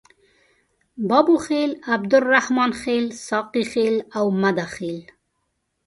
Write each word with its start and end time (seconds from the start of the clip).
بابوخیل، 1.07 1.71
عبدالرحمن 1.95 2.71
خیل، 2.81 3.05
ساقي 3.27 3.63
خیل 3.71 3.95
او 4.17 4.25
مده 4.41 4.65
خیل. 4.75 5.01